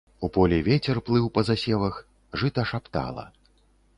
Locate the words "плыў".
1.09-1.27